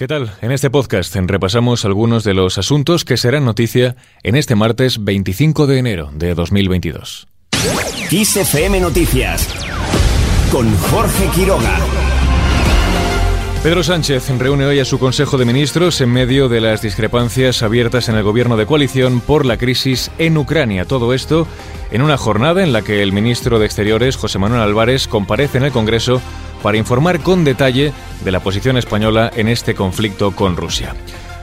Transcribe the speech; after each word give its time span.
¿Qué 0.00 0.08
tal? 0.08 0.32
En 0.40 0.50
este 0.50 0.70
podcast 0.70 1.14
repasamos 1.14 1.84
algunos 1.84 2.24
de 2.24 2.32
los 2.32 2.56
asuntos 2.56 3.04
que 3.04 3.18
serán 3.18 3.44
noticia 3.44 3.96
en 4.22 4.34
este 4.34 4.54
martes 4.54 5.04
25 5.04 5.66
de 5.66 5.76
enero 5.76 6.08
de 6.14 6.34
2022. 6.34 7.28
XFM 8.08 8.80
Noticias 8.80 9.46
con 10.50 10.74
Jorge 10.74 11.28
Quiroga. 11.34 11.80
Pedro 13.62 13.82
Sánchez 13.82 14.26
reúne 14.38 14.64
hoy 14.64 14.78
a 14.78 14.86
su 14.86 14.98
Consejo 14.98 15.36
de 15.36 15.44
Ministros 15.44 16.00
en 16.00 16.10
medio 16.10 16.48
de 16.48 16.62
las 16.62 16.80
discrepancias 16.80 17.62
abiertas 17.62 18.08
en 18.08 18.14
el 18.14 18.22
gobierno 18.22 18.56
de 18.56 18.64
coalición 18.64 19.20
por 19.20 19.44
la 19.44 19.58
crisis 19.58 20.10
en 20.16 20.38
Ucrania. 20.38 20.86
Todo 20.86 21.12
esto 21.12 21.46
en 21.90 22.00
una 22.00 22.16
jornada 22.16 22.62
en 22.62 22.72
la 22.72 22.80
que 22.80 23.02
el 23.02 23.12
ministro 23.12 23.58
de 23.58 23.66
Exteriores, 23.66 24.16
José 24.16 24.38
Manuel 24.38 24.62
Álvarez, 24.62 25.08
comparece 25.08 25.58
en 25.58 25.64
el 25.64 25.72
Congreso 25.72 26.22
para 26.62 26.78
informar 26.78 27.20
con 27.20 27.44
detalle 27.44 27.92
de 28.24 28.30
la 28.30 28.40
posición 28.40 28.76
española 28.76 29.30
en 29.34 29.48
este 29.48 29.74
conflicto 29.74 30.32
con 30.32 30.56
Rusia. 30.56 30.94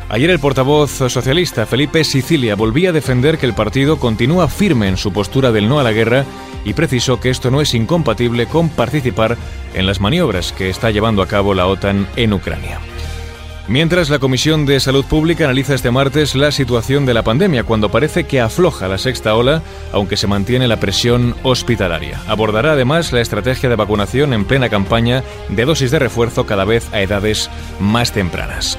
Ayer 0.10 0.30
el 0.30 0.40
portavoz 0.40 0.90
socialista 0.92 1.66
Felipe 1.66 2.04
Sicilia 2.06 2.56
volvía 2.56 2.90
a 2.90 2.94
defender 2.94 3.38
que 3.38 3.46
el 3.46 3.54
partido 3.54 4.00
continúa 4.00 4.48
firme 4.48 4.88
en 4.88 4.96
su 4.96 5.12
postura 5.12 5.52
del 5.52 5.68
no 5.68 5.80
a 5.80 5.84
la 5.84 5.92
guerra 5.92 6.24
y 6.64 6.74
precisó 6.74 7.20
que 7.20 7.30
esto 7.30 7.52
no 7.52 7.60
es 7.60 7.74
incompatible 7.74 8.46
con 8.46 8.70
participar 8.70 9.38
en 9.74 9.86
las 9.86 10.00
maniobras 10.00 10.54
que 10.54 10.70
está 10.70 10.92
llevando 10.92 11.22
a 11.22 11.28
cabo 11.28 11.54
la 11.54 11.68
OTAN 11.68 12.08
en 12.16 12.34
Ucrania. 12.34 12.80
Mientras 13.68 14.10
la 14.10 14.20
Comisión 14.20 14.66
de 14.66 14.80
Salud 14.80 15.04
Pública 15.04 15.44
analiza 15.44 15.76
este 15.76 15.92
martes 15.92 16.36
la 16.36 16.54
situación 16.54 17.06
de 17.06 17.14
la 17.14 17.24
pandemia, 17.24 17.66
cuando 17.66 17.92
parece 17.92 18.24
que 18.24 18.40
afloja 18.40 18.88
la 18.88 18.98
sexta 18.98 19.36
ola, 19.36 19.62
aunque 19.92 20.16
se 20.16 20.26
mantiene 20.26 20.70
la 20.70 20.80
presión 20.80 21.36
hospitalaria. 21.44 22.22
Abordará 22.28 22.72
además 22.72 23.12
la 23.12 23.20
estrategia 23.20 23.68
de 23.68 23.76
vacunación 23.76 24.32
en 24.32 24.46
plena 24.46 24.70
campaña 24.70 25.22
de 25.50 25.66
dosis 25.66 25.92
de 25.92 26.00
refuerzo 26.00 26.46
cada 26.46 26.64
vez 26.64 26.88
a 26.94 27.02
edades 27.02 27.50
más 27.82 28.14
tempranas. 28.14 28.78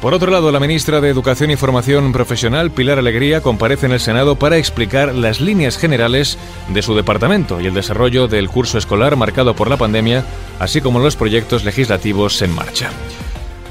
Por 0.00 0.14
otro 0.14 0.30
lado, 0.30 0.52
la 0.52 0.60
ministra 0.60 1.00
de 1.00 1.08
Educación 1.08 1.50
y 1.50 1.56
Formación 1.56 2.12
Profesional, 2.12 2.70
Pilar 2.70 3.00
Alegría, 3.00 3.40
comparece 3.40 3.86
en 3.86 3.92
el 3.92 3.98
Senado 3.98 4.36
para 4.36 4.58
explicar 4.58 5.12
las 5.12 5.40
líneas 5.40 5.76
generales 5.76 6.38
de 6.68 6.82
su 6.82 6.94
departamento 6.94 7.60
y 7.60 7.66
el 7.66 7.74
desarrollo 7.74 8.28
del 8.28 8.48
curso 8.48 8.78
escolar 8.78 9.16
marcado 9.16 9.56
por 9.56 9.68
la 9.68 9.76
pandemia, 9.76 10.24
así 10.60 10.80
como 10.80 11.00
los 11.00 11.16
proyectos 11.16 11.64
legislativos 11.64 12.40
en 12.42 12.54
marcha. 12.54 12.90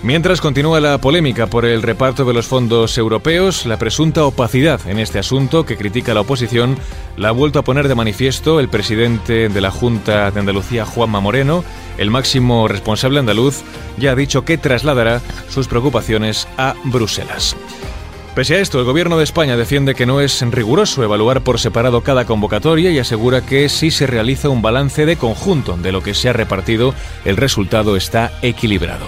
Mientras 0.03 0.41
continúa 0.41 0.79
la 0.79 0.99
polémica 0.99 1.47
por 1.47 1.65
el 1.65 1.81
reparto 1.81 2.23
de 2.23 2.33
los 2.33 2.45
fondos 2.45 2.97
europeos, 2.97 3.65
la 3.65 3.79
presunta 3.79 4.25
opacidad 4.25 4.79
en 4.87 4.99
este 4.99 5.17
asunto 5.17 5.65
que 5.65 5.75
critica 5.75 6.13
la 6.13 6.21
oposición 6.21 6.77
la 7.17 7.29
ha 7.29 7.31
vuelto 7.31 7.57
a 7.57 7.63
poner 7.63 7.87
de 7.87 7.95
manifiesto 7.95 8.59
el 8.59 8.69
presidente 8.69 9.49
de 9.49 9.61
la 9.61 9.71
Junta 9.71 10.29
de 10.29 10.39
Andalucía, 10.39 10.85
Juanma 10.85 11.19
Moreno. 11.19 11.63
El 11.97 12.11
máximo 12.11 12.67
responsable 12.67 13.19
andaluz 13.19 13.63
ya 13.97 14.11
ha 14.11 14.15
dicho 14.15 14.45
que 14.45 14.59
trasladará 14.59 15.19
sus 15.49 15.67
preocupaciones 15.67 16.47
a 16.57 16.75
Bruselas. 16.83 17.55
Pese 18.35 18.55
a 18.55 18.59
esto, 18.59 18.77
el 18.77 18.85
Gobierno 18.85 19.17
de 19.17 19.23
España 19.23 19.57
defiende 19.57 19.95
que 19.95 20.05
no 20.05 20.21
es 20.21 20.41
riguroso 20.51 21.03
evaluar 21.03 21.41
por 21.41 21.59
separado 21.59 22.01
cada 22.01 22.25
convocatoria 22.25 22.91
y 22.91 22.99
asegura 22.99 23.41
que 23.41 23.67
si 23.67 23.89
se 23.89 24.05
realiza 24.05 24.49
un 24.49 24.61
balance 24.61 25.07
de 25.07 25.17
conjunto 25.17 25.75
de 25.75 25.91
lo 25.91 26.03
que 26.03 26.13
se 26.13 26.29
ha 26.29 26.33
repartido, 26.33 26.93
el 27.25 27.35
resultado 27.35 27.95
está 27.95 28.31
equilibrado. 28.43 29.07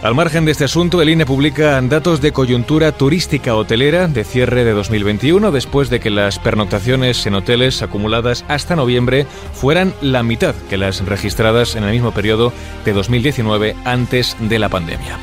Al 0.00 0.14
margen 0.14 0.44
de 0.44 0.52
este 0.52 0.62
asunto, 0.62 1.02
el 1.02 1.08
INE 1.08 1.26
publica 1.26 1.80
datos 1.80 2.20
de 2.20 2.30
coyuntura 2.30 2.92
turística 2.92 3.56
hotelera 3.56 4.06
de 4.06 4.22
cierre 4.22 4.62
de 4.62 4.70
2021 4.70 5.50
después 5.50 5.90
de 5.90 5.98
que 5.98 6.08
las 6.08 6.38
pernoctaciones 6.38 7.26
en 7.26 7.34
hoteles 7.34 7.82
acumuladas 7.82 8.44
hasta 8.46 8.76
noviembre 8.76 9.26
fueran 9.54 9.92
la 10.00 10.22
mitad 10.22 10.54
que 10.70 10.76
las 10.76 11.04
registradas 11.04 11.74
en 11.74 11.82
el 11.82 11.90
mismo 11.90 12.12
periodo 12.12 12.52
de 12.84 12.92
2019 12.92 13.74
antes 13.84 14.36
de 14.38 14.60
la 14.60 14.68
pandemia. 14.68 15.18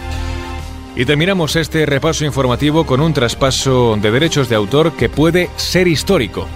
Y 0.97 1.05
terminamos 1.05 1.55
este 1.55 1.85
repaso 1.85 2.25
informativo 2.25 2.85
con 2.85 2.99
un 2.99 3.13
traspaso 3.13 3.97
de 4.01 4.11
derechos 4.11 4.49
de 4.49 4.55
autor 4.55 4.91
que 4.97 5.07
puede 5.07 5.49
ser 5.55 5.87
histórico. 5.87 6.49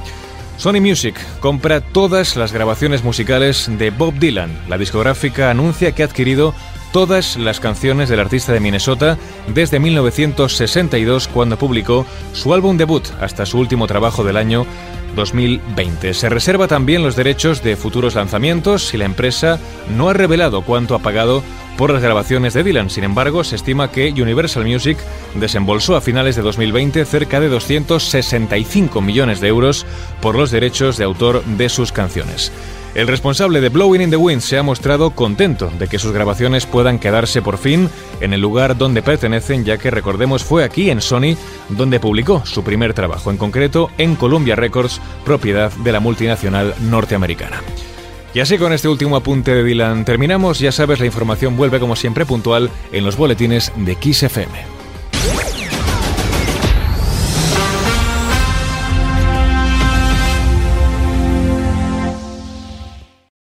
Sony 0.58 0.82
Music 0.82 1.16
compra 1.40 1.80
todas 1.80 2.36
las 2.36 2.52
grabaciones 2.52 3.02
musicales 3.02 3.72
de 3.78 3.92
Bob 3.92 4.16
Dylan. 4.16 4.52
La 4.68 4.78
discográfica 4.78 5.50
anuncia 5.50 5.94
que 5.94 6.04
ha 6.04 6.06
adquirido 6.06 6.54
todas 6.92 7.38
las 7.38 7.60
canciones 7.60 8.10
del 8.10 8.20
artista 8.20 8.54
de 8.54 8.60
Minnesota 8.60 9.18
desde 9.54 9.80
1962 9.80 11.28
cuando 11.28 11.58
publicó 11.58 12.06
su 12.34 12.54
álbum 12.54 12.78
debut 12.78 13.08
hasta 13.22 13.46
su 13.46 13.60
último 13.60 13.88
trabajo 13.88 14.24
del 14.24 14.38
año 14.38 14.66
2020. 15.16 16.14
Se 16.14 16.30
reserva 16.30 16.68
también 16.68 17.04
los 17.04 17.16
derechos 17.16 17.64
de 17.64 17.76
futuros 17.76 18.16
lanzamientos 18.16 18.94
y 18.94 18.98
la 18.98 19.06
empresa 19.06 19.60
no 19.96 20.10
ha 20.10 20.14
revelado 20.14 20.62
cuánto 20.62 20.96
ha 20.96 21.00
pagado 21.00 21.44
por 21.78 21.92
las 21.92 22.04
grabaciones 22.04 22.54
de 22.54 22.64
Dylan. 22.64 22.90
Sin 22.90 23.04
embargo, 23.04 23.44
se 23.44 23.56
estima 23.56 23.90
que 23.92 24.12
Universal 24.12 24.66
Music 24.66 24.98
desembolsó 25.36 25.96
a 25.96 26.02
finales 26.02 26.36
de 26.36 26.42
2020 26.42 27.06
cerca 27.06 27.40
de 27.40 27.48
265 27.48 29.02
millones 29.02 29.40
de 29.40 29.48
euros 29.48 29.86
por 30.22 30.36
los 30.36 30.52
derechos 30.52 30.98
de 30.98 31.06
autor 31.06 31.44
de 31.46 31.70
sus 31.70 31.92
canciones. 31.92 32.52
El 32.96 33.08
responsable 33.08 33.62
de 33.62 33.70
Blowing 33.70 34.02
in 34.02 34.10
the 34.10 34.18
Wind 34.18 34.42
se 34.42 34.58
ha 34.58 34.64
mostrado 34.64 35.12
contento 35.12 35.72
de 35.78 35.88
que 35.88 36.00
sus 36.00 36.12
grabaciones 36.12 36.66
puedan 36.66 36.98
quedarse 36.98 37.42
por 37.42 37.58
fin 37.58 37.90
en 38.20 38.34
el 38.34 38.42
lugar 38.42 38.78
donde 38.78 39.04
pertenecen, 39.04 39.64
ya 39.64 39.78
que 39.78 39.92
recordemos 39.92 40.44
fue 40.44 40.64
aquí 40.64 40.90
en 40.90 41.00
Sony 41.00 41.36
donde 41.70 42.00
publicó 42.00 42.44
su 42.46 42.64
primer 42.64 42.94
trabajo, 42.96 43.30
en 43.30 43.38
concreto 43.38 43.92
en 44.00 44.16
Columbia 44.16 44.56
Records, 44.56 45.02
propiedad 45.24 45.72
de 45.72 45.92
la 45.92 46.00
multinacional 46.00 46.74
norteamericana. 46.82 47.62
Y 48.34 48.40
así 48.42 48.58
con 48.58 48.74
este 48.74 48.88
último 48.88 49.16
apunte 49.16 49.54
de 49.54 49.64
Dylan 49.64 50.06
terminamos, 50.06 50.60
ya 50.60 50.72
sabes, 50.72 51.00
la 51.00 51.06
información 51.06 51.58
vuelve 51.58 51.80
como 51.80 51.96
siempre 51.96 52.26
puntual 52.26 52.70
en 52.92 53.06
los 53.06 53.18
boletines 53.18 53.72
de 53.76 53.96
XFM. 53.96 54.80